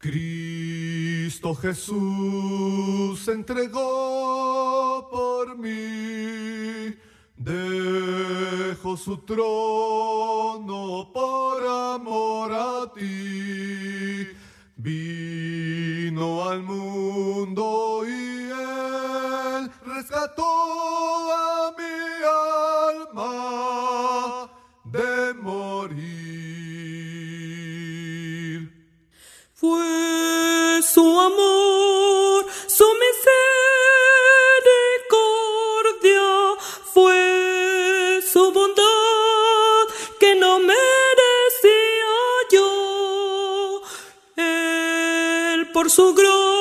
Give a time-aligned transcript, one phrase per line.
[0.00, 6.96] Cristo Jesús se entregó por mí,
[7.36, 14.26] dejó su trono por amor a ti,
[14.76, 20.42] vino al mundo y él rescató
[21.30, 22.24] a mi
[23.12, 24.50] alma
[24.84, 26.29] de morir.
[45.80, 46.59] por su gloria.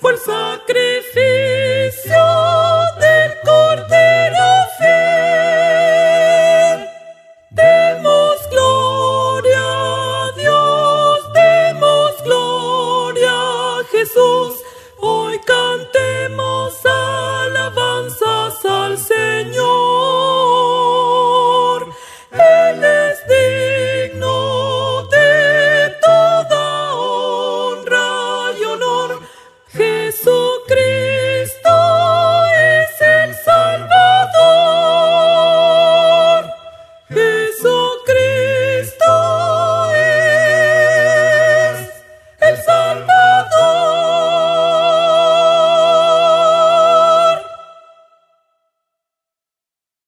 [0.00, 1.57] fue el sacrificio.